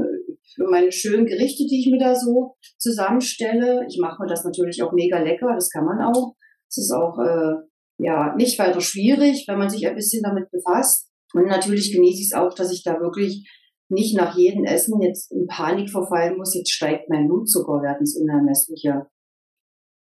für 0.56 0.68
meine 0.70 0.94
schönen 0.94 1.26
Gerichte, 1.26 1.66
die 1.66 1.82
ich 1.82 1.92
mir 1.92 2.00
da 2.00 2.16
so 2.16 2.56
zusammenstelle. 2.78 3.86
Ich 3.90 4.00
mache 4.00 4.24
mir 4.24 4.30
das 4.30 4.46
natürlich 4.46 4.82
auch 4.82 4.94
mega 4.94 5.20
lecker, 5.20 5.54
das 5.54 5.70
kann 5.70 5.84
man 5.84 6.02
auch. 6.02 6.36
Es 6.70 6.78
ist 6.78 6.94
auch 6.94 7.20
äh, 7.20 7.56
ja 8.00 8.34
nicht 8.36 8.58
weiter 8.60 8.80
schwierig, 8.80 9.44
wenn 9.48 9.60
man 9.60 9.70
sich 9.70 9.86
ein 9.86 9.96
bisschen 9.96 10.24
damit 10.24 10.50
befasst. 10.52 11.10
Und 11.34 11.48
natürlich 11.48 11.94
genieße 11.94 12.22
ich 12.22 12.28
es 12.32 12.34
auch, 12.34 12.54
dass 12.54 12.72
ich 12.72 12.84
da 12.84 13.00
wirklich 13.02 13.46
nicht 13.90 14.16
nach 14.16 14.38
jedem 14.38 14.64
Essen 14.64 15.02
jetzt 15.02 15.32
in 15.32 15.48
Panik 15.48 15.90
verfallen 15.90 16.38
muss, 16.38 16.56
jetzt 16.56 16.72
steigt 16.72 17.10
mein 17.10 17.28
Blutzuckerwert 17.28 18.00
ins 18.00 18.16
Unermessliche. 18.16 19.08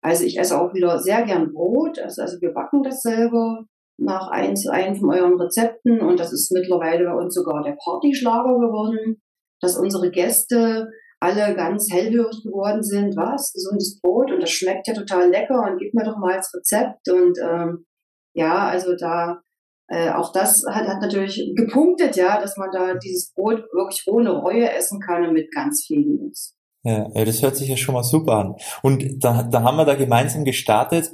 Also 0.01 0.24
ich 0.24 0.39
esse 0.39 0.60
auch 0.60 0.74
wieder 0.74 1.00
sehr 1.00 1.24
gern 1.24 1.51
Brot, 1.51 2.00
also, 2.00 2.22
also 2.22 2.39
wir 2.39 2.54
backen 2.54 2.83
das 2.83 3.01
selber 3.01 3.65
nach 4.01 4.30
einem 4.30 4.96
von 4.96 5.12
euren 5.12 5.40
Rezepten 5.40 6.01
und 6.01 6.19
das 6.19 6.34
ist 6.34 6.51
mittlerweile 6.51 7.06
bei 7.06 7.13
uns 7.13 7.34
sogar 7.34 7.63
der 7.63 7.78
Partyschlager 7.84 8.60
geworden 8.60 9.22
dass 9.62 9.78
unsere 9.78 10.12
Gäste 10.12 10.90
alle 11.19 11.54
ganz 11.54 11.92
hellhörig 11.92 12.44
geworden 12.44 12.81
sind, 12.81 13.16
was, 13.18 13.51
gesundes 13.51 14.00
Brot 14.01 14.31
und 14.31 14.42
das 14.42 14.51
schmeckt 14.51 14.88
ja 14.88 14.94
total 14.94 15.30
lecker 15.30 15.69
und 15.69 15.78
gib 15.78 15.94
mir 15.94 16.06
doch 16.06 16.18
mal 16.18 16.36
als 16.36 16.54
Rezept 16.54 17.10
und 17.10 17.38
ähm, 17.44 17.86
ja, 18.34 18.69
also 18.69 18.96
da 18.96 19.42
äh, 19.90 20.12
auch 20.12 20.31
das 20.31 20.63
hat, 20.69 20.88
hat 20.88 21.01
natürlich 21.01 21.51
gepunktet, 21.56 22.16
ja, 22.16 22.40
dass 22.40 22.56
man 22.56 22.69
da 22.72 22.94
dieses 22.94 23.34
Brot 23.34 23.66
wirklich 23.74 24.04
ohne 24.07 24.31
Reue 24.31 24.72
essen 24.72 25.01
kann 25.01 25.25
und 25.25 25.34
mit 25.34 25.51
ganz 25.54 25.84
viel 25.86 26.04
Genuss. 26.04 26.56
Ja, 26.84 27.10
ja, 27.13 27.25
das 27.25 27.42
hört 27.42 27.57
sich 27.57 27.68
ja 27.68 27.75
schon 27.75 27.96
mal 27.96 28.04
super 28.04 28.36
an. 28.36 28.56
Und 28.81 29.04
da, 29.22 29.44
da 29.44 29.63
haben 29.63 29.75
wir 29.75 29.84
da 29.84 29.96
gemeinsam 29.96 30.46
gestartet. 30.46 31.12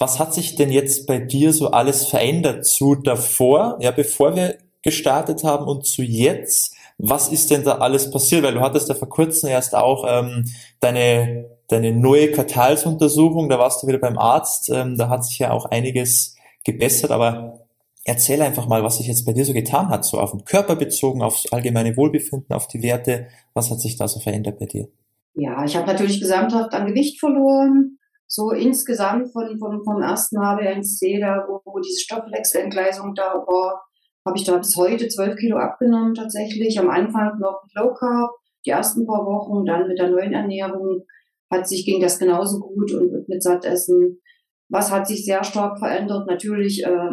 Was 0.00 0.18
hat 0.18 0.32
sich 0.32 0.56
denn 0.56 0.72
jetzt 0.72 1.06
bei 1.06 1.18
dir 1.18 1.52
so 1.52 1.72
alles 1.72 2.06
verändert 2.06 2.64
zu 2.64 2.94
davor, 2.94 3.76
ja, 3.80 3.90
bevor 3.90 4.34
wir 4.34 4.56
gestartet 4.82 5.44
haben 5.44 5.66
und 5.66 5.86
zu 5.86 6.02
jetzt? 6.02 6.74
Was 6.96 7.28
ist 7.28 7.50
denn 7.50 7.64
da 7.64 7.76
alles 7.76 8.10
passiert? 8.10 8.42
Weil 8.42 8.54
du 8.54 8.62
hattest 8.62 8.88
ja 8.88 8.94
vor 8.94 9.10
kurzem 9.10 9.50
erst 9.50 9.74
auch 9.74 10.06
ähm, 10.08 10.46
deine, 10.80 11.50
deine 11.68 11.92
neue 11.92 12.30
Quartalsuntersuchung, 12.30 13.50
da 13.50 13.58
warst 13.58 13.82
du 13.82 13.88
wieder 13.88 13.98
beim 13.98 14.16
Arzt, 14.16 14.70
ähm, 14.70 14.96
da 14.96 15.10
hat 15.10 15.22
sich 15.26 15.38
ja 15.38 15.50
auch 15.50 15.66
einiges 15.66 16.34
gebessert, 16.64 17.10
aber 17.10 17.66
erzähl 18.06 18.40
einfach 18.40 18.66
mal, 18.66 18.82
was 18.82 18.96
sich 18.96 19.06
jetzt 19.06 19.26
bei 19.26 19.34
dir 19.34 19.44
so 19.44 19.52
getan 19.52 19.90
hat, 19.90 20.06
so 20.06 20.18
auf 20.18 20.30
den 20.30 20.46
Körper 20.46 20.76
bezogen, 20.76 21.20
aufs 21.20 21.52
allgemeine 21.52 21.94
Wohlbefinden, 21.98 22.56
auf 22.56 22.68
die 22.68 22.82
Werte. 22.82 23.26
Was 23.52 23.70
hat 23.70 23.80
sich 23.80 23.98
da 23.98 24.08
so 24.08 24.18
verändert 24.18 24.58
bei 24.58 24.64
dir? 24.64 24.88
Ja, 25.34 25.62
ich 25.62 25.76
habe 25.76 25.86
natürlich 25.86 26.20
gesamthaft 26.20 26.72
an 26.72 26.86
Gewicht 26.86 27.20
verloren. 27.20 27.98
So 28.32 28.52
insgesamt 28.52 29.32
von, 29.32 29.58
von, 29.58 29.82
vom 29.82 30.00
ersten 30.00 30.38
HB1C, 30.38 31.20
da 31.20 31.44
wo, 31.48 31.60
wo 31.64 31.80
diese 31.80 32.00
Stoffwechselentgleisung 32.00 33.12
da 33.16 33.34
war, 33.34 33.82
habe 34.24 34.38
ich 34.38 34.44
da 34.44 34.56
bis 34.56 34.76
heute 34.76 35.08
zwölf 35.08 35.34
Kilo 35.36 35.56
abgenommen 35.56 36.14
tatsächlich. 36.14 36.78
Am 36.78 36.90
Anfang 36.90 37.40
noch 37.40 37.64
mit 37.64 37.74
Low 37.74 37.92
Carb, 37.92 38.30
die 38.64 38.70
ersten 38.70 39.04
paar 39.04 39.26
Wochen, 39.26 39.64
dann 39.64 39.88
mit 39.88 39.98
der 39.98 40.10
neuen 40.10 40.32
Ernährung 40.32 41.02
hat 41.50 41.66
sich, 41.66 41.84
ging 41.84 42.00
das 42.00 42.20
genauso 42.20 42.60
gut 42.60 42.92
und 42.92 43.28
mit 43.28 43.42
Sattessen. 43.42 44.20
Was 44.68 44.92
hat 44.92 45.08
sich 45.08 45.24
sehr 45.24 45.42
stark 45.42 45.80
verändert? 45.80 46.28
Natürlich, 46.28 46.84
äh, 46.84 47.10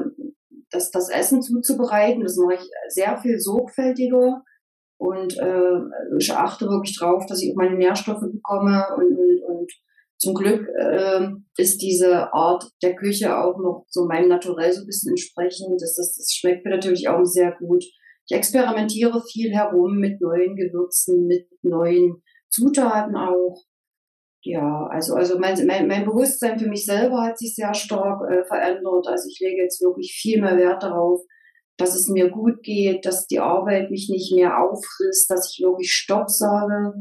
das, 0.70 0.92
das 0.92 1.10
Essen 1.10 1.42
zuzubereiten, 1.42 2.22
das 2.22 2.38
mache 2.38 2.56
ich 2.56 2.70
sehr 2.90 3.18
viel 3.18 3.40
sorgfältiger 3.40 4.44
und 5.00 5.36
äh, 5.40 5.80
ich 6.20 6.32
achte 6.32 6.68
wirklich 6.68 6.96
drauf, 7.00 7.26
dass 7.26 7.42
ich 7.42 7.56
meine 7.56 7.76
Nährstoffe 7.76 8.22
bekomme 8.32 8.86
und, 8.98 9.18
und, 9.18 9.42
und 9.48 9.72
zum 10.18 10.34
Glück 10.34 10.68
äh, 10.76 11.30
ist 11.58 11.82
diese 11.82 12.34
Art 12.34 12.66
der 12.82 12.96
Küche 12.96 13.38
auch 13.38 13.58
noch 13.58 13.86
so 13.88 14.06
meinem 14.06 14.30
Naturell 14.30 14.74
so 14.74 14.82
ein 14.82 14.88
bisschen 14.88 15.12
entsprechend. 15.12 15.80
Das, 15.80 15.96
das, 15.96 16.16
das 16.16 16.34
schmeckt 16.34 16.66
mir 16.66 16.72
natürlich 16.72 17.08
auch 17.08 17.24
sehr 17.24 17.52
gut. 17.52 17.84
Ich 18.30 18.36
experimentiere 18.36 19.22
viel 19.32 19.54
herum 19.54 19.98
mit 20.00 20.20
neuen 20.20 20.56
Gewürzen, 20.56 21.28
mit 21.28 21.48
neuen 21.62 22.24
Zutaten 22.50 23.16
auch. 23.16 23.64
Ja, 24.44 24.88
also, 24.90 25.16
also 25.16 25.38
mein, 25.40 25.66
mein, 25.68 25.88
mein 25.88 26.06
Bewusstsein 26.06 26.58
für 26.58 26.68
mich 26.68 26.86
selber 26.86 27.22
hat 27.22 27.38
sich 27.38 27.54
sehr 27.54 27.74
stark 27.74 28.22
äh, 28.32 28.44
verändert. 28.46 29.08
Also 29.08 29.30
ich 29.30 29.40
lege 29.40 29.62
jetzt 29.62 29.82
wirklich 29.82 30.14
viel 30.20 30.42
mehr 30.42 30.58
Wert 30.58 30.84
darauf, 30.84 31.22
dass 31.78 31.96
es 31.96 32.08
mir 32.08 32.30
gut 32.30 32.64
geht, 32.64 33.06
dass 33.06 33.28
die 33.28 33.40
Arbeit 33.40 33.92
mich 33.92 34.10
nicht 34.10 34.34
mehr 34.34 34.58
auffrisst, 34.58 35.30
dass 35.30 35.52
ich 35.54 35.64
wirklich 35.64 35.92
Stopp 35.92 36.30
sage 36.30 36.94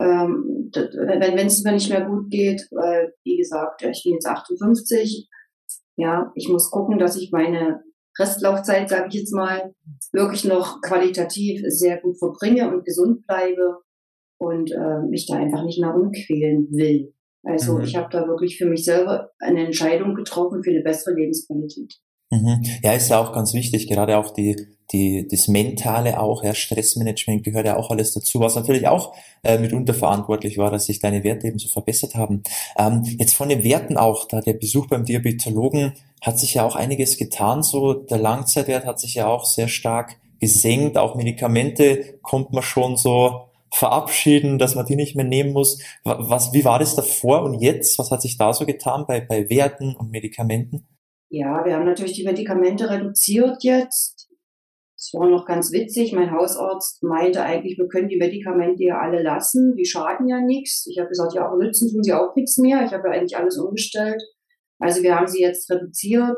ähm, 0.00 0.70
wenn 0.74 1.46
es 1.46 1.62
mir 1.62 1.72
nicht 1.72 1.88
mehr 1.88 2.04
gut 2.04 2.30
geht, 2.30 2.66
weil, 2.70 3.14
wie 3.24 3.36
gesagt, 3.36 3.82
ich 3.82 4.02
bin 4.04 4.14
jetzt 4.14 4.26
58, 4.26 5.28
ja, 5.96 6.30
ich 6.34 6.48
muss 6.48 6.70
gucken, 6.70 6.98
dass 6.98 7.16
ich 7.16 7.32
meine 7.32 7.82
Restlaufzeit, 8.18 8.88
sage 8.88 9.08
ich 9.08 9.14
jetzt 9.14 9.32
mal, 9.32 9.74
wirklich 10.12 10.44
noch 10.44 10.80
qualitativ 10.80 11.62
sehr 11.68 12.00
gut 12.00 12.18
verbringe 12.18 12.70
und 12.70 12.84
gesund 12.84 13.26
bleibe 13.26 13.78
und 14.38 14.70
äh, 14.72 15.00
mich 15.08 15.26
da 15.26 15.36
einfach 15.36 15.64
nicht 15.64 15.80
mehr 15.80 15.90
rumquälen 15.90 16.68
will. 16.70 17.14
Also 17.42 17.74
mhm. 17.74 17.84
ich 17.84 17.96
habe 17.96 18.08
da 18.10 18.26
wirklich 18.26 18.58
für 18.58 18.66
mich 18.66 18.84
selber 18.84 19.30
eine 19.38 19.66
Entscheidung 19.66 20.14
getroffen 20.14 20.62
für 20.62 20.70
eine 20.70 20.82
bessere 20.82 21.14
Lebensqualität. 21.14 21.94
Mhm. 22.30 22.62
Ja, 22.82 22.92
ist 22.92 23.08
ja 23.08 23.20
auch 23.20 23.32
ganz 23.32 23.54
wichtig, 23.54 23.88
gerade 23.88 24.16
auch 24.16 24.32
die 24.32 24.75
die, 24.92 25.26
das 25.28 25.48
Mentale 25.48 26.20
auch, 26.20 26.44
ja, 26.44 26.54
Stressmanagement 26.54 27.42
gehört 27.42 27.66
ja 27.66 27.76
auch 27.76 27.90
alles 27.90 28.12
dazu, 28.12 28.40
was 28.40 28.54
natürlich 28.54 28.86
auch 28.86 29.14
äh, 29.42 29.58
mitunter 29.58 29.94
verantwortlich 29.94 30.58
war, 30.58 30.70
dass 30.70 30.86
sich 30.86 31.00
deine 31.00 31.24
Werte 31.24 31.48
eben 31.48 31.58
so 31.58 31.68
verbessert 31.68 32.14
haben. 32.14 32.42
Ähm, 32.78 33.02
jetzt 33.18 33.34
von 33.34 33.48
den 33.48 33.64
Werten 33.64 33.96
auch, 33.96 34.28
da 34.28 34.40
der 34.40 34.52
Besuch 34.52 34.86
beim 34.86 35.04
Diabetologen 35.04 35.94
hat 36.22 36.38
sich 36.38 36.54
ja 36.54 36.64
auch 36.64 36.76
einiges 36.76 37.16
getan, 37.16 37.62
so 37.62 37.94
der 37.94 38.18
Langzeitwert 38.18 38.84
hat 38.84 39.00
sich 39.00 39.14
ja 39.14 39.26
auch 39.26 39.44
sehr 39.44 39.68
stark 39.68 40.16
gesenkt, 40.40 40.98
auch 40.98 41.14
Medikamente 41.14 42.18
kommt 42.22 42.52
man 42.52 42.62
schon 42.62 42.96
so 42.96 43.46
verabschieden, 43.72 44.58
dass 44.58 44.74
man 44.74 44.86
die 44.86 44.96
nicht 44.96 45.16
mehr 45.16 45.24
nehmen 45.24 45.52
muss. 45.52 45.82
Was, 46.04 46.52
wie 46.52 46.64
war 46.64 46.78
das 46.78 46.94
davor 46.94 47.42
und 47.42 47.60
jetzt? 47.60 47.98
Was 47.98 48.10
hat 48.10 48.22
sich 48.22 48.38
da 48.38 48.52
so 48.52 48.64
getan 48.64 49.04
bei, 49.06 49.20
bei 49.20 49.50
Werten 49.50 49.94
und 49.96 50.10
Medikamenten? 50.10 50.86
Ja, 51.28 51.64
wir 51.64 51.74
haben 51.74 51.84
natürlich 51.84 52.12
die 52.14 52.24
Medikamente 52.24 52.88
reduziert 52.88 53.62
jetzt. 53.64 54.28
Es 55.06 55.14
war 55.14 55.28
noch 55.30 55.46
ganz 55.46 55.70
witzig. 55.70 56.12
Mein 56.12 56.32
Hausarzt 56.32 57.00
meinte 57.04 57.40
eigentlich, 57.40 57.78
wir 57.78 57.86
können 57.86 58.08
die 58.08 58.16
Medikamente 58.16 58.82
ja 58.82 58.98
alle 58.98 59.22
lassen. 59.22 59.76
Die 59.76 59.84
schaden 59.84 60.26
ja 60.26 60.40
nichts. 60.40 60.84
Ich 60.90 60.98
habe 60.98 61.08
gesagt, 61.08 61.32
ja, 61.34 61.46
aber 61.46 61.58
nützen 61.58 61.88
tun 61.88 62.02
sie 62.02 62.12
auch 62.12 62.34
nichts 62.34 62.58
mehr. 62.58 62.84
Ich 62.84 62.92
habe 62.92 63.06
ja 63.06 63.14
eigentlich 63.14 63.36
alles 63.36 63.56
umgestellt. 63.56 64.20
Also 64.80 65.04
wir 65.04 65.14
haben 65.14 65.28
sie 65.28 65.40
jetzt 65.40 65.70
reduziert 65.70 66.36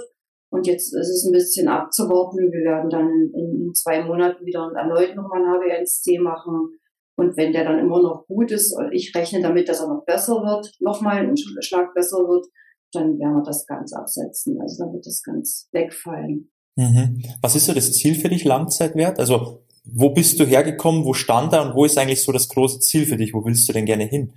und 0.50 0.66
jetzt 0.66 0.94
ist 0.94 1.08
es 1.08 1.24
ein 1.24 1.32
bisschen 1.32 1.68
abzuwarten. 1.68 2.52
Wir 2.52 2.70
werden 2.70 2.90
dann 2.90 3.08
in, 3.08 3.68
in 3.68 3.74
zwei 3.74 4.04
Monaten 4.04 4.44
wieder 4.44 4.70
erneut 4.76 5.16
nochmal 5.16 5.42
ein 5.42 5.48
HbA1c 5.48 6.20
machen. 6.20 6.78
Und 7.16 7.38
wenn 7.38 7.52
der 7.52 7.64
dann 7.64 7.78
immer 7.78 8.02
noch 8.02 8.26
gut 8.26 8.52
ist, 8.52 8.76
ich 8.92 9.14
rechne 9.14 9.40
damit, 9.40 9.70
dass 9.70 9.80
er 9.80 9.88
noch 9.88 10.04
besser 10.04 10.34
wird, 10.34 10.70
nochmal 10.78 11.26
ein 11.26 11.34
Schlag 11.60 11.94
besser 11.94 12.18
wird, 12.18 12.46
dann 12.92 13.18
werden 13.18 13.36
wir 13.36 13.42
das 13.42 13.64
ganz 13.66 13.94
absetzen. 13.94 14.60
Also 14.60 14.84
dann 14.84 14.92
wird 14.92 15.06
das 15.06 15.22
ganz 15.22 15.68
wegfallen. 15.72 16.50
Mhm. 16.78 17.24
Was 17.42 17.56
ist 17.56 17.66
so 17.66 17.74
das 17.74 17.92
Ziel 17.92 18.14
für 18.14 18.28
dich, 18.28 18.44
Langzeitwert? 18.44 19.18
Also 19.18 19.64
wo 19.84 20.10
bist 20.10 20.38
du 20.38 20.44
hergekommen, 20.44 21.04
wo 21.04 21.12
stand 21.12 21.52
er 21.52 21.62
und 21.62 21.74
wo 21.74 21.84
ist 21.84 21.98
eigentlich 21.98 22.22
so 22.22 22.30
das 22.30 22.48
große 22.48 22.78
Ziel 22.78 23.04
für 23.04 23.16
dich? 23.16 23.34
Wo 23.34 23.44
willst 23.44 23.68
du 23.68 23.72
denn 23.72 23.84
gerne 23.84 24.04
hin? 24.04 24.32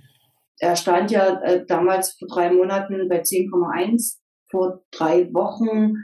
Er 0.58 0.74
stand 0.74 1.12
ja 1.12 1.40
äh, 1.42 1.64
damals 1.64 2.16
vor 2.18 2.26
drei 2.26 2.50
Monaten 2.52 3.08
bei 3.08 3.22
10,1, 3.22 4.16
vor 4.50 4.82
drei 4.90 5.32
Wochen 5.32 5.94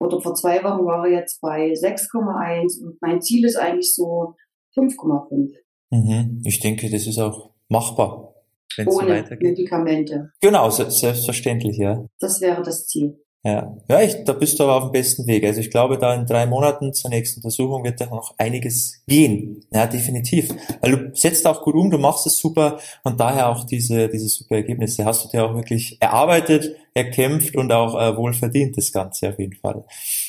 oder 0.00 0.20
vor 0.20 0.34
zwei 0.34 0.64
Wochen 0.64 0.84
war 0.84 1.06
er 1.06 1.12
jetzt 1.12 1.40
bei 1.40 1.72
6,1 1.72 2.82
und 2.82 3.00
mein 3.00 3.22
Ziel 3.22 3.44
ist 3.44 3.56
eigentlich 3.56 3.94
so 3.94 4.34
5,5. 4.76 5.52
Mhm. 5.90 6.42
Ich 6.44 6.58
denke, 6.58 6.90
das 6.90 7.06
ist 7.06 7.18
auch 7.18 7.50
machbar 7.68 8.34
wenn 8.76 8.88
es 8.88 8.94
so. 8.94 9.02
Medikamente. 9.02 10.32
Genau, 10.40 10.70
selbstverständlich, 10.70 11.76
ja. 11.76 12.04
Das 12.18 12.40
wäre 12.40 12.62
das 12.62 12.86
Ziel. 12.86 13.23
Ja, 13.44 13.76
ja 13.88 14.00
ich, 14.00 14.24
da 14.24 14.32
bist 14.32 14.58
du 14.58 14.64
aber 14.64 14.76
auf 14.76 14.84
dem 14.84 14.92
besten 14.92 15.26
Weg. 15.26 15.44
Also 15.44 15.60
ich 15.60 15.70
glaube, 15.70 15.98
da 15.98 16.14
in 16.14 16.26
drei 16.26 16.46
Monaten 16.46 16.94
zur 16.94 17.10
nächsten 17.10 17.40
Untersuchung 17.40 17.84
wird 17.84 18.00
da 18.00 18.06
noch 18.06 18.34
einiges 18.38 19.02
gehen. 19.06 19.64
Ja, 19.72 19.86
definitiv. 19.86 20.54
Weil 20.80 20.90
du 20.90 21.10
setzt 21.14 21.46
auch 21.46 21.62
gut 21.62 21.74
um, 21.74 21.90
du 21.90 21.98
machst 21.98 22.26
es 22.26 22.38
super 22.38 22.78
und 23.04 23.20
daher 23.20 23.50
auch 23.50 23.64
diese, 23.64 24.08
diese 24.08 24.28
super 24.28 24.56
Ergebnisse. 24.56 25.04
Hast 25.04 25.24
du 25.24 25.28
dir 25.28 25.44
auch 25.44 25.54
wirklich 25.54 26.00
erarbeitet, 26.00 26.74
erkämpft 26.94 27.54
und 27.56 27.70
auch 27.70 28.00
äh, 28.00 28.16
wohl 28.16 28.32
verdient, 28.32 28.78
das 28.78 28.92
Ganze 28.92 29.28
auf 29.28 29.38
jeden 29.38 29.56
Fall. 29.56 29.84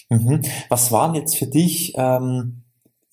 Mhm. 0.09 0.41
Was 0.69 0.91
waren 0.91 1.15
jetzt 1.15 1.37
für 1.37 1.47
dich 1.47 1.93
ähm, 1.95 2.63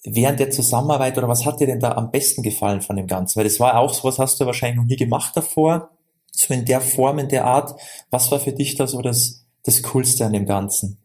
während 0.05 0.41
der 0.41 0.51
Zusammenarbeit 0.51 1.17
oder 1.17 1.29
was 1.29 1.47
hat 1.47 1.61
dir 1.61 1.67
denn 1.67 1.81
da 1.81 1.93
am 1.93 2.11
besten 2.11 2.43
gefallen 2.43 2.81
von 2.81 2.97
dem 2.97 3.07
Ganzen? 3.07 3.37
Weil 3.37 3.45
das 3.45 3.61
war 3.61 3.79
auch 3.79 3.95
sowas, 3.95 4.19
hast 4.19 4.41
du 4.41 4.47
wahrscheinlich 4.47 4.79
noch 4.79 4.87
nie 4.87 4.97
gemacht 4.97 5.37
davor, 5.37 5.91
so 6.33 6.53
in 6.53 6.65
der 6.65 6.81
Form, 6.81 7.19
in 7.19 7.29
der 7.29 7.45
Art. 7.45 7.79
Was 8.11 8.31
war 8.33 8.41
für 8.41 8.53
dich 8.53 8.75
da 8.75 8.87
so 8.87 9.01
das, 9.01 9.45
das 9.65 9.83
Coolste 9.83 10.25
an 10.25 10.33
dem 10.33 10.47
Ganzen? 10.47 10.99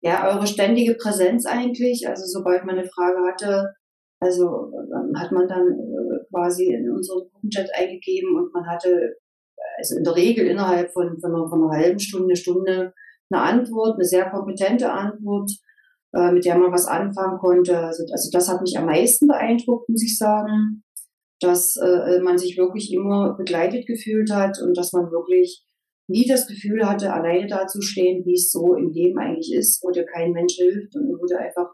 Ja, 0.00 0.28
eure 0.28 0.46
ständige 0.46 0.94
Präsenz 0.94 1.46
eigentlich. 1.46 2.06
Also 2.08 2.24
sobald 2.26 2.64
man 2.64 2.78
eine 2.78 2.88
Frage 2.88 3.18
hatte, 3.26 3.74
also 4.20 4.72
hat 5.14 5.32
man 5.32 5.48
dann 5.48 5.66
äh, 5.68 6.24
quasi 6.30 6.66
in 6.66 6.90
unseren 6.90 7.28
Gruppenchat 7.30 7.68
eingegeben 7.74 8.36
und 8.36 8.52
man 8.52 8.66
hatte 8.66 9.16
also 9.76 9.96
in 9.96 10.04
der 10.04 10.14
Regel 10.14 10.46
innerhalb 10.46 10.92
von, 10.92 11.18
von, 11.20 11.34
einer, 11.34 11.48
von 11.48 11.62
einer 11.62 11.82
halben 11.82 11.98
Stunde, 11.98 12.36
Stunde 12.36 12.92
eine 13.30 13.42
Antwort, 13.42 13.94
eine 13.94 14.04
sehr 14.04 14.30
kompetente 14.30 14.90
Antwort 14.90 15.50
äh, 16.14 16.32
mit 16.32 16.44
der 16.44 16.56
man 16.56 16.72
was 16.72 16.86
anfangen 16.86 17.38
konnte. 17.38 17.78
Also, 17.78 18.04
also 18.10 18.30
das 18.32 18.48
hat 18.48 18.62
mich 18.62 18.78
am 18.78 18.86
meisten 18.86 19.26
beeindruckt, 19.26 19.88
muss 19.88 20.02
ich 20.02 20.16
sagen, 20.16 20.82
dass 21.40 21.76
äh, 21.76 22.20
man 22.20 22.38
sich 22.38 22.56
wirklich 22.56 22.92
immer 22.92 23.34
begleitet 23.36 23.86
gefühlt 23.86 24.32
hat 24.32 24.58
und 24.60 24.76
dass 24.76 24.92
man 24.92 25.10
wirklich 25.10 25.64
nie 26.08 26.26
das 26.26 26.46
Gefühl 26.46 26.86
hatte, 26.86 27.12
alleine 27.12 27.46
dazustehen, 27.46 28.24
wie 28.24 28.34
es 28.34 28.50
so 28.50 28.74
im 28.74 28.90
Leben 28.90 29.18
eigentlich 29.18 29.52
ist, 29.54 29.82
wo 29.82 29.90
dir 29.90 30.04
kein 30.04 30.32
Mensch 30.32 30.54
hilft 30.54 30.94
und 30.96 31.08
wo 31.08 31.26
du 31.26 31.38
einfach 31.38 31.70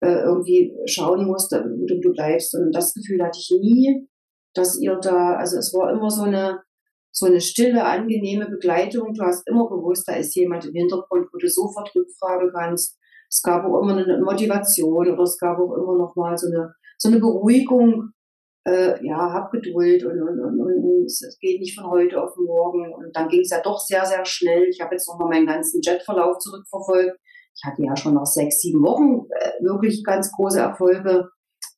äh, 0.00 0.22
irgendwie 0.24 0.74
schauen 0.86 1.26
musst, 1.26 1.52
wo 1.52 1.86
du, 1.86 2.00
du 2.00 2.12
bleibst. 2.12 2.54
Und 2.54 2.72
das 2.72 2.94
Gefühl 2.94 3.22
hatte 3.22 3.38
ich 3.38 3.50
nie, 3.60 4.08
dass 4.54 4.80
ihr 4.80 4.96
da, 4.96 5.34
also 5.34 5.58
es 5.58 5.72
war 5.74 5.92
immer 5.92 6.10
so 6.10 6.22
eine, 6.22 6.62
so 7.12 7.26
eine 7.26 7.40
stille, 7.40 7.84
angenehme 7.84 8.48
Begleitung. 8.48 9.14
Du 9.14 9.22
hast 9.22 9.46
immer 9.48 9.68
gewusst, 9.68 10.08
da 10.08 10.14
ist 10.14 10.34
jemand 10.34 10.64
im 10.64 10.74
Hintergrund, 10.74 11.28
wo 11.32 11.38
du 11.38 11.48
sofort 11.48 11.94
rückfragen 11.94 12.50
kannst, 12.52 12.98
es 13.34 13.42
gab 13.42 13.64
auch 13.64 13.82
immer 13.82 13.96
eine 13.96 14.20
Motivation 14.20 14.94
oder 14.94 15.18
es 15.18 15.36
gab 15.38 15.58
auch 15.58 15.74
immer 15.74 15.98
noch 15.98 16.14
mal 16.14 16.36
so 16.38 16.46
eine, 16.46 16.72
so 16.98 17.08
eine 17.08 17.18
Beruhigung. 17.18 18.10
Äh, 18.66 19.04
ja, 19.06 19.32
hab 19.32 19.52
Geduld 19.52 20.04
und, 20.04 20.22
und, 20.22 20.40
und, 20.40 20.60
und 20.60 21.04
es 21.04 21.38
geht 21.40 21.60
nicht 21.60 21.78
von 21.78 21.90
heute 21.90 22.22
auf 22.22 22.34
morgen. 22.36 22.92
Und 22.94 23.14
dann 23.14 23.28
ging 23.28 23.40
es 23.40 23.50
ja 23.50 23.60
doch 23.60 23.78
sehr, 23.78 24.06
sehr 24.06 24.24
schnell. 24.24 24.64
Ich 24.64 24.80
habe 24.80 24.94
jetzt 24.94 25.06
noch 25.06 25.18
mal 25.18 25.28
meinen 25.28 25.46
ganzen 25.46 25.80
Jetverlauf 25.82 26.38
zurückverfolgt. 26.38 27.18
Ich 27.56 27.62
hatte 27.64 27.82
ja 27.82 27.96
schon 27.96 28.14
nach 28.14 28.26
sechs, 28.26 28.60
sieben 28.60 28.82
Wochen 28.82 29.26
äh, 29.30 29.62
wirklich 29.62 30.02
ganz 30.02 30.32
große 30.32 30.60
Erfolge 30.60 31.28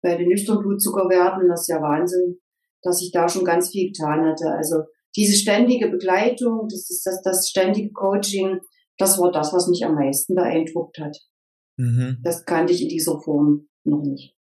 bei 0.01 0.17
den 0.17 0.29
nüchternen 0.29 0.63
Blutzuckerwerten. 0.63 1.49
Das 1.49 1.63
ist 1.63 1.69
ja 1.69 1.83
Wahnsinn, 1.83 2.39
dass 2.83 3.03
ich 3.03 3.11
da 3.11 3.29
schon 3.29 3.45
ganz 3.45 3.71
viel 3.71 3.89
getan 3.89 4.25
hatte. 4.25 4.51
Also 4.51 4.85
diese 5.17 5.37
ständige 5.37 5.89
Begleitung, 5.89 6.69
das, 6.71 6.91
ist 6.91 7.05
das, 7.05 7.21
das 7.23 7.49
ständige 7.49 7.91
Coaching, 7.93 8.61
das 8.99 9.19
war 9.19 9.33
das, 9.33 9.53
was 9.53 9.67
mich 9.69 9.85
am 9.85 9.95
meisten 9.95 10.35
beeindruckt 10.35 10.99
hat. 10.99 11.17
Mhm. 11.77 12.19
Das 12.23 12.45
kannte 12.45 12.73
ich 12.73 12.83
in 12.83 12.89
dieser 12.89 13.21
Form 13.21 13.69
noch 13.85 14.03
nicht. 14.03 14.36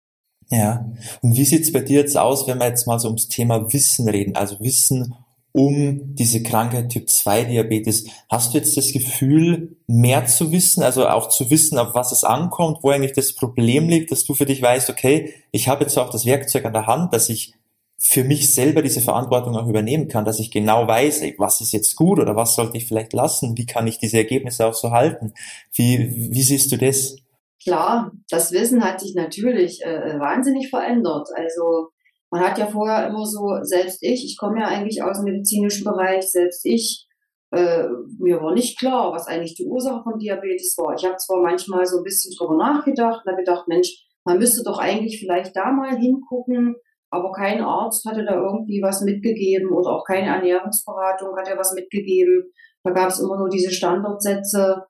Ja. 0.50 0.90
Und 1.22 1.36
wie 1.36 1.44
sieht's 1.44 1.72
bei 1.72 1.80
dir 1.80 2.00
jetzt 2.00 2.16
aus, 2.16 2.46
wenn 2.46 2.58
wir 2.58 2.68
jetzt 2.68 2.86
mal 2.86 2.98
so 2.98 3.08
ums 3.08 3.28
Thema 3.28 3.72
Wissen 3.72 4.08
reden? 4.08 4.36
Also 4.36 4.60
Wissen 4.60 5.14
um 5.56 6.16
diese 6.16 6.42
Krankheit 6.42 6.88
Typ 6.88 7.08
2 7.08 7.44
Diabetes. 7.44 8.06
Hast 8.28 8.52
du 8.52 8.58
jetzt 8.58 8.76
das 8.76 8.92
Gefühl, 8.92 9.76
mehr 9.86 10.26
zu 10.26 10.50
wissen, 10.50 10.82
also 10.82 11.06
auch 11.06 11.28
zu 11.28 11.48
wissen, 11.48 11.78
auf 11.78 11.94
was 11.94 12.10
es 12.10 12.24
ankommt, 12.24 12.78
wo 12.82 12.90
eigentlich 12.90 13.12
das 13.12 13.32
Problem 13.32 13.88
liegt, 13.88 14.10
dass 14.10 14.24
du 14.24 14.34
für 14.34 14.46
dich 14.46 14.60
weißt, 14.60 14.90
okay, 14.90 15.32
ich 15.52 15.68
habe 15.68 15.84
jetzt 15.84 15.96
auch 15.96 16.10
das 16.10 16.26
Werkzeug 16.26 16.64
an 16.64 16.72
der 16.72 16.88
Hand, 16.88 17.14
dass 17.14 17.28
ich 17.28 17.54
für 17.96 18.24
mich 18.24 18.52
selber 18.52 18.82
diese 18.82 19.00
Verantwortung 19.00 19.56
auch 19.56 19.68
übernehmen 19.68 20.08
kann, 20.08 20.24
dass 20.24 20.40
ich 20.40 20.50
genau 20.50 20.88
weiß, 20.88 21.20
ey, 21.20 21.36
was 21.38 21.60
ist 21.60 21.72
jetzt 21.72 21.94
gut 21.94 22.18
oder 22.18 22.34
was 22.34 22.56
sollte 22.56 22.76
ich 22.76 22.86
vielleicht 22.86 23.12
lassen, 23.12 23.56
wie 23.56 23.64
kann 23.64 23.86
ich 23.86 23.98
diese 23.98 24.18
Ergebnisse 24.18 24.66
auch 24.66 24.74
so 24.74 24.90
halten? 24.90 25.34
Wie, 25.72 26.32
wie 26.32 26.42
siehst 26.42 26.72
du 26.72 26.76
das? 26.76 27.16
Klar, 27.64 28.12
das 28.28 28.52
Wissen 28.52 28.84
hat 28.84 29.00
sich 29.00 29.14
natürlich 29.14 29.82
äh, 29.82 30.18
wahnsinnig 30.20 30.68
verändert. 30.68 31.28
Also 31.34 31.88
man 32.30 32.42
hat 32.42 32.58
ja 32.58 32.66
vorher 32.66 33.08
immer 33.08 33.24
so, 33.24 33.58
selbst 33.62 34.02
ich, 34.02 34.24
ich 34.24 34.36
komme 34.38 34.60
ja 34.60 34.66
eigentlich 34.66 35.02
aus 35.02 35.18
dem 35.18 35.24
medizinischen 35.24 35.84
Bereich, 35.84 36.30
selbst 36.30 36.66
ich, 36.66 37.06
äh, 37.52 37.84
mir 38.18 38.42
war 38.42 38.52
nicht 38.52 38.78
klar, 38.78 39.12
was 39.12 39.28
eigentlich 39.28 39.54
die 39.54 39.66
Ursache 39.66 40.02
von 40.02 40.18
Diabetes 40.18 40.76
war. 40.76 40.94
Ich 40.94 41.04
habe 41.04 41.16
zwar 41.16 41.40
manchmal 41.40 41.86
so 41.86 41.98
ein 41.98 42.02
bisschen 42.02 42.34
drüber 42.36 42.56
nachgedacht 42.56 43.22
und 43.24 43.32
habe 43.32 43.42
gedacht, 43.42 43.66
Mensch, 43.66 44.04
man 44.24 44.38
müsste 44.38 44.62
doch 44.62 44.78
eigentlich 44.78 45.18
vielleicht 45.20 45.56
da 45.56 45.70
mal 45.72 45.96
hingucken, 45.96 46.76
aber 47.10 47.32
kein 47.32 47.62
Arzt 47.62 48.04
hatte 48.04 48.24
da 48.24 48.34
irgendwie 48.34 48.82
was 48.82 49.02
mitgegeben 49.02 49.70
oder 49.70 49.90
auch 49.90 50.04
keine 50.04 50.28
Ernährungsberatung 50.28 51.36
hat 51.36 51.48
ja 51.48 51.56
was 51.56 51.72
mitgegeben. 51.72 52.50
Da 52.82 52.90
gab 52.90 53.08
es 53.08 53.20
immer 53.20 53.38
nur 53.38 53.48
diese 53.48 53.70
Standardsätze 53.70 54.84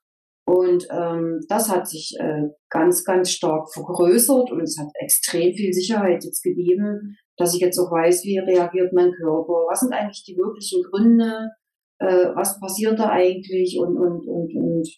und 0.47 0.87
ähm, 0.91 1.41
das 1.49 1.71
hat 1.71 1.89
sich 1.89 2.15
äh, 2.19 2.49
ganz, 2.69 3.05
ganz 3.05 3.31
stark 3.31 3.73
vergrößert 3.73 4.53
und 4.53 4.63
es 4.63 4.77
hat 4.79 4.89
extrem 5.01 5.55
viel 5.55 5.73
Sicherheit 5.73 6.23
jetzt 6.23 6.43
gegeben, 6.43 7.17
dass 7.39 7.55
ich 7.55 7.61
jetzt 7.61 7.79
auch 7.79 7.91
weiß, 7.91 8.25
wie 8.25 8.39
reagiert 8.39 8.93
mein 8.93 9.13
Körper, 9.13 9.67
was 9.71 9.81
sind 9.81 9.95
eigentlich 9.95 10.23
die 10.25 10.37
wirklichen 10.37 10.83
Gründe, 10.83 11.51
äh, 11.99 12.29
was 12.35 12.61
passiert 12.61 12.99
da 12.99 13.09
eigentlich? 13.09 13.79
Und, 13.81 13.97
und, 13.97 14.29
und, 14.29 14.55
und 14.55 14.89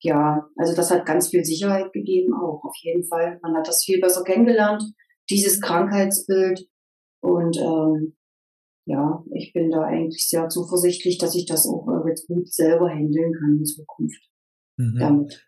ja, 0.00 0.48
also 0.56 0.74
das 0.74 0.90
hat 0.90 1.04
ganz 1.04 1.28
viel 1.28 1.44
Sicherheit 1.44 1.92
gegeben 1.92 2.32
auch, 2.32 2.64
auf 2.64 2.76
jeden 2.82 3.04
Fall. 3.04 3.38
Man 3.42 3.54
hat 3.54 3.68
das 3.68 3.84
viel 3.84 4.00
besser 4.00 4.24
kennengelernt, 4.24 4.82
dieses 5.28 5.60
Krankheitsbild. 5.60 6.66
Und 7.20 7.58
ähm, 7.58 8.16
ja, 8.86 9.22
ich 9.34 9.52
bin 9.52 9.70
da 9.70 9.82
eigentlich 9.82 10.26
sehr 10.26 10.48
zuversichtlich, 10.48 11.18
dass 11.18 11.34
ich 11.34 11.44
das 11.44 11.66
auch 11.66 11.86
äh, 11.88 12.08
jetzt 12.08 12.28
gut 12.28 12.50
selber 12.50 12.88
handeln 12.88 13.32
kann 13.34 13.58
in 13.58 13.64
Zukunft 13.64 14.26
mhm. 14.76 14.98
damit. 14.98 15.46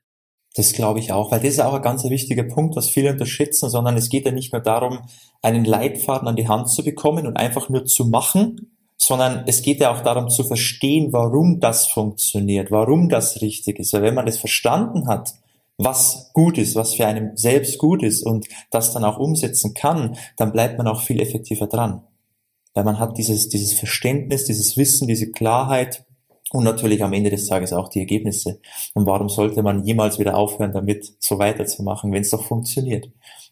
Das 0.55 0.73
glaube 0.73 0.99
ich 0.99 1.13
auch, 1.13 1.31
weil 1.31 1.41
das 1.41 1.51
ist 1.51 1.61
auch 1.61 1.75
ein 1.75 1.83
ganz 1.83 2.03
wichtiger 2.05 2.43
Punkt, 2.43 2.75
was 2.75 2.89
viele 2.89 3.13
unterschätzen, 3.13 3.71
sondern 3.71 3.97
es 3.97 4.09
geht 4.09 4.25
ja 4.25 4.33
nicht 4.33 4.53
nur 4.53 4.63
darum, 4.63 5.01
einen 5.41 5.65
Leitfaden 5.65 6.27
an 6.27 6.37
die 6.37 6.49
Hand 6.49 6.69
zu 6.69 6.83
bekommen 6.83 7.27
und 7.27 7.37
einfach 7.37 7.69
nur 7.69 7.85
zu 7.85 8.07
machen, 8.07 8.73
sondern 8.97 9.45
es 9.47 9.63
geht 9.63 9.81
ja 9.81 9.93
auch 9.93 10.01
darum 10.01 10.29
zu 10.29 10.43
verstehen, 10.43 11.13
warum 11.13 11.61
das 11.61 11.87
funktioniert, 11.87 12.71
warum 12.71 13.09
das 13.09 13.41
richtig 13.41 13.79
ist. 13.79 13.93
Weil 13.93 14.03
wenn 14.03 14.15
man 14.15 14.27
das 14.27 14.39
verstanden 14.39 15.07
hat, 15.07 15.35
was 15.77 16.33
gut 16.33 16.59
ist, 16.59 16.75
was 16.75 16.95
für 16.95 17.07
einen 17.07 17.37
selbst 17.37 17.79
gut 17.79 18.03
ist 18.03 18.27
und 18.27 18.49
das 18.73 18.93
dann 18.93 19.05
auch 19.05 19.19
umsetzen 19.19 19.75
kann, 19.75 20.17
dann 20.37 20.51
bleibt 20.51 20.77
man 20.77 20.89
auch 20.89 21.03
viel 21.03 21.21
effektiver 21.21 21.69
dran. 21.69 22.03
Weil 22.75 22.85
man 22.85 22.99
hat 22.99 23.17
dieses, 23.17 23.49
dieses 23.49 23.79
Verständnis, 23.79 24.45
dieses 24.45 24.77
Wissen, 24.77 25.07
diese 25.07 25.31
Klarheit 25.31 26.05
und 26.51 26.65
natürlich 26.65 27.03
am 27.03 27.13
Ende 27.13 27.31
des 27.31 27.47
Tages 27.47 27.73
auch 27.73 27.89
die 27.89 28.01
Ergebnisse. 28.01 28.61
Und 28.95 29.07
warum 29.07 29.29
sollte 29.29 29.63
man 29.63 29.85
jemals 29.85 30.19
wieder 30.19 30.37
aufhören, 30.37 30.73
damit 30.73 31.15
so 31.21 31.39
weiterzumachen, 31.39 32.13
wenn 32.13 32.23
es 32.23 32.31
doch 32.31 32.45
funktioniert? 32.45 33.11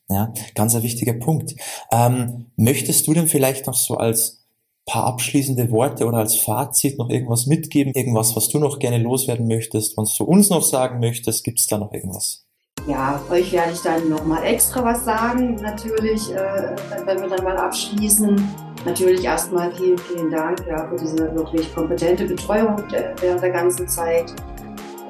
Ja, 0.08 0.32
ganz 0.54 0.74
ein 0.74 0.82
wichtiger 0.82 1.14
Punkt. 1.14 1.54
Ähm, 1.90 2.46
möchtest 2.56 3.06
du 3.06 3.14
denn 3.14 3.26
vielleicht 3.26 3.66
noch 3.66 3.74
so 3.74 3.96
als 3.96 4.46
paar 4.86 5.04
abschließende 5.04 5.70
Worte 5.72 6.06
oder 6.06 6.18
als 6.18 6.36
Fazit 6.36 6.96
noch 6.98 7.10
irgendwas 7.10 7.46
mitgeben? 7.46 7.92
Irgendwas, 7.92 8.36
was 8.36 8.48
du 8.48 8.58
noch 8.58 8.78
gerne 8.78 8.98
loswerden 8.98 9.48
möchtest, 9.48 9.96
was 9.96 10.16
du 10.16 10.24
uns 10.24 10.48
noch 10.48 10.62
sagen 10.62 11.00
möchtest? 11.00 11.44
Gibt 11.44 11.58
es 11.58 11.66
da 11.66 11.76
noch 11.76 11.92
irgendwas? 11.92 12.46
Ja, 12.86 13.20
euch 13.30 13.52
werde 13.52 13.72
ich 13.72 13.80
dann 13.80 14.08
nochmal 14.08 14.44
extra 14.44 14.84
was 14.84 15.04
sagen, 15.04 15.56
natürlich, 15.56 16.30
äh, 16.30 16.76
wenn 17.04 17.20
wir 17.20 17.28
dann 17.28 17.44
mal 17.44 17.56
abschließen. 17.56 18.75
Natürlich 18.84 19.24
erstmal 19.24 19.72
vielen, 19.72 19.98
vielen 19.98 20.30
Dank 20.30 20.64
ja, 20.68 20.86
für 20.88 20.96
diese 20.96 21.34
wirklich 21.34 21.74
kompetente 21.74 22.24
Betreuung 22.24 22.82
während 23.20 23.42
der 23.42 23.50
ganzen 23.50 23.88
Zeit. 23.88 24.32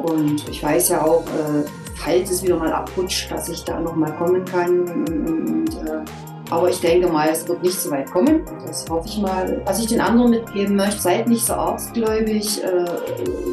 Und 0.03 0.49
ich 0.49 0.63
weiß 0.63 0.91
ja 0.91 1.03
auch, 1.03 1.25
äh, 1.27 1.69
falls 1.97 2.31
es 2.31 2.43
wieder 2.43 2.57
mal 2.57 2.73
abrutscht, 2.73 3.31
dass 3.31 3.49
ich 3.49 3.65
da 3.65 3.81
nochmal 3.81 4.13
kommen 4.17 4.45
kann. 4.45 4.81
Und, 4.81 5.75
äh, 5.87 6.05
aber 6.51 6.71
ich 6.71 6.81
denke 6.81 7.09
mal, 7.09 7.29
es 7.29 7.47
wird 7.49 7.63
nicht 7.63 7.79
so 7.79 7.91
weit 7.91 8.11
kommen. 8.11 8.45
Das 8.65 8.89
hoffe 8.89 9.09
ich 9.09 9.19
mal. 9.19 9.61
Was 9.65 9.81
ich 9.81 9.89
den 9.89 10.01
anderen 10.01 10.31
mitgeben 10.31 10.77
möchte, 10.77 11.01
seid 11.01 11.29
nicht 11.29 11.45
so 11.45 11.55
arztgläubig. 11.55 12.63
Äh, 12.63 12.85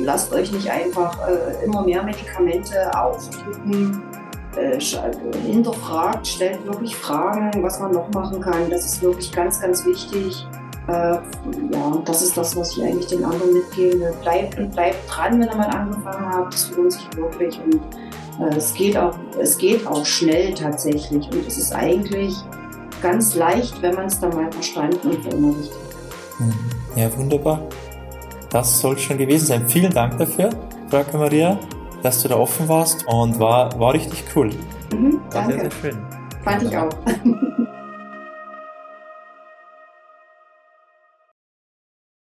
lasst 0.02 0.32
euch 0.32 0.52
nicht 0.52 0.70
einfach 0.70 1.18
äh, 1.28 1.66
immer 1.66 1.84
mehr 1.84 2.04
Medikamente 2.04 2.92
aufdrücken. 2.96 4.04
Äh, 4.56 4.80
hinterfragt, 5.48 6.28
stellt 6.28 6.66
wirklich 6.66 6.96
Fragen, 6.96 7.52
was 7.64 7.80
man 7.80 7.92
noch 7.92 8.10
machen 8.12 8.40
kann. 8.40 8.70
Das 8.70 8.86
ist 8.86 9.02
wirklich 9.02 9.32
ganz, 9.32 9.60
ganz 9.60 9.86
wichtig. 9.86 10.46
Äh, 10.88 10.92
ja, 10.92 11.22
das 12.06 12.22
ist 12.22 12.38
das, 12.38 12.56
was 12.56 12.78
ich 12.78 12.84
eigentlich 12.84 13.08
den 13.08 13.24
anderen 13.24 13.54
mitgebe. 13.54 14.14
Bleibt 14.22 14.60
und 14.60 14.72
bleibt 14.72 15.10
dran, 15.10 15.40
wenn 15.40 15.48
ihr 15.48 15.56
mal 15.56 15.70
angefangen 15.70 16.30
habt. 16.30 16.54
Das 16.54 16.72
lohnt 16.76 16.94
sich 16.94 17.08
wirklich. 17.16 17.60
Und 17.64 17.82
äh, 18.40 18.56
es, 18.56 18.74
geht 18.74 18.98
auch, 18.98 19.16
es 19.40 19.58
geht 19.58 19.88
auch 19.88 20.06
schnell 20.06 20.54
tatsächlich. 20.54 21.28
Und 21.32 21.48
es 21.48 21.58
ist 21.58 21.74
eigentlich 21.74 22.36
ganz 23.02 23.36
leicht, 23.36 23.82
wenn 23.82 23.96
man 23.96 24.06
es 24.06 24.20
dann 24.20 24.36
mal 24.36 24.52
verstanden 24.52 25.10
und 25.10 25.22
verinnerlicht 25.24 25.72
hat. 25.72 26.40
Mhm. 26.40 26.54
Ja, 26.96 27.18
wunderbar. 27.18 27.62
Das 28.50 28.80
soll 28.80 28.98
schon 29.00 29.18
gewesen 29.18 29.48
sein. 29.48 29.68
Vielen 29.68 29.92
Dank 29.92 30.18
dafür, 30.20 30.52
Frau 30.90 31.18
Maria, 31.18 31.58
dass 32.04 32.22
du 32.22 32.28
da 32.28 32.36
offen 32.36 32.68
warst 32.68 33.08
und 33.08 33.40
war, 33.40 33.80
war 33.80 33.94
richtig 33.94 34.24
cool. 34.36 34.50
Mhm, 34.94 35.22
danke. 35.32 35.36
War 35.36 35.46
sehr, 35.46 35.60
sehr 35.60 35.72
schön. 35.72 35.98
Fand 36.44 36.64
ich 36.64 36.78
auch. 36.78 36.90